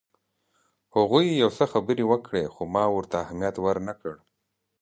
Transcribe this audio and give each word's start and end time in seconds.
هغوی 0.95 1.27
یو 1.41 1.49
څه 1.57 1.63
خبرې 1.73 2.03
وکړې 2.11 2.43
خو 2.53 2.63
ما 2.73 2.83
ورته 2.95 3.15
اهمیت 3.23 3.55
ورنه 3.65 3.93
کړ. 4.01 4.15